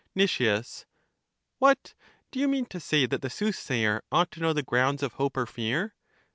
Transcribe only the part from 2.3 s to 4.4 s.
do you mean to say that the sooth sayer ought to